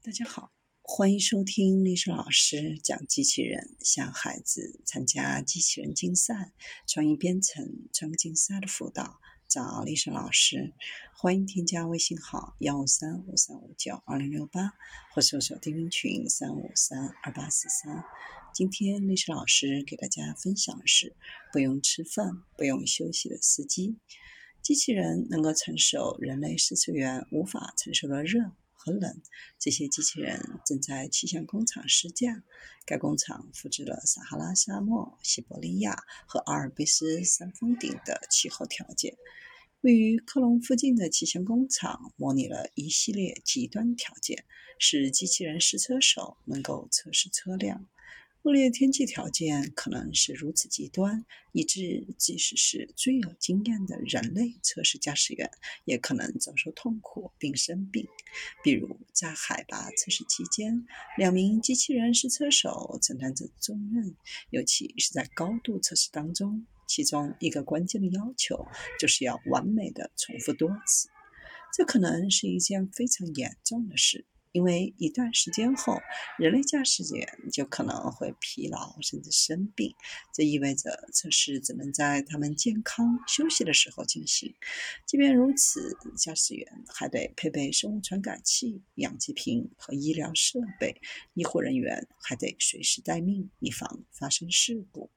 [0.00, 6.52] 大家好，欢迎收听历史老师讲机器人，向孩子参加机器人竞赛、
[6.86, 10.72] 创意编程、创客竞赛的辅导，找历史老师。
[11.14, 14.72] 欢迎添加微信号幺五三五三五九二零六八，
[15.12, 18.04] 或搜索钉钉群三五三二八四三。
[18.54, 21.16] 今天历史老师给大家分享的是：
[21.52, 23.98] 不用吃饭、不用休息的司机。
[24.62, 28.52] 机器人能够承受人类试车员无法承受的热。
[28.78, 29.20] 很冷，
[29.58, 32.42] 这些机器人正在气象工厂试驾。
[32.86, 39.16] 该工厂复制了撒哈拉沙漠、西伯利亚和阿尔卑斯山峰顶的气候条件。
[39.82, 44.44] 位于科隆附近的气象工厂模拟了一系列极端条件，
[44.78, 47.86] 使机器人试车手能够测试车辆。
[48.48, 55.50] 恶劣天气条件可能是如此极端，以致即使是最有经验的人类测试驾驶员，
[55.84, 58.08] 也可能遭受痛苦并生病。
[58.64, 60.86] 比如，在海拔测试期间，
[61.18, 64.16] 两名机器人试车手承担着重任，
[64.48, 66.66] 尤其是在高度测试当中。
[66.86, 68.66] 其中一个关键的要求
[68.98, 71.10] 就是要完美的重复多次，
[71.76, 74.24] 这可能是一件非常严重的事。
[74.52, 76.00] 因为一段时间后，
[76.38, 79.94] 人类驾驶员就可能会疲劳甚至生病，
[80.32, 84.54] 这意味着测试只能在他们健康休息的时候进行。
[85.06, 91.00] 即便如此，驾驶员还得配备生物传感器、氧气瓶和医疗设备，
[91.34, 95.10] 医护人员还得随时待命，以防发生事故。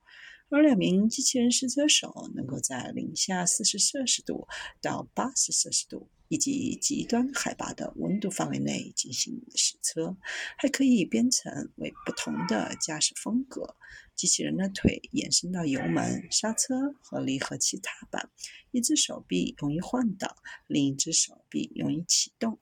[0.49, 4.49] 而两名机器人试车手能够在零下四十摄氏度
[4.81, 6.09] 到八十摄氏度。
[6.31, 10.15] 以及极端海拔的温度范围内进行试车，
[10.57, 13.75] 还可以编程为不同的驾驶风格。
[14.15, 18.29] 机器人的腿延伸到油门、刹车和离合器踏板，
[18.71, 20.33] 一只手臂用于换挡，
[20.67, 22.57] 另一只手臂用于启动、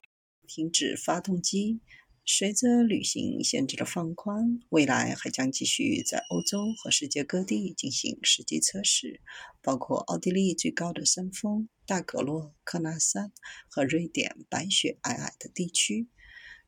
[0.48, 1.78] 停止发动机。
[2.24, 9.20] 随着旅行限制的放宽，未来还将继续在欧洲和世界各地进行实际测试，
[9.60, 13.32] 包括奥地利最高的山峰大格洛克纳山
[13.68, 16.08] 和瑞典白雪皑皑的地区。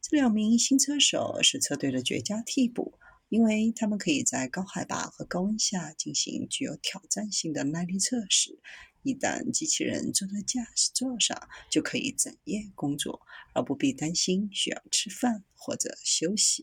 [0.00, 2.98] 这两名新车手是车队的绝佳替补，
[3.32, 8.60] 因为它们可以在高海拔和高温下进行具有挑战性的耐力测试。
[9.03, 13.22] 一旦机器人坐在驾驶座上，就可以整夜工作，
[13.54, 16.44] 而不必担心需要吃饭或者休息。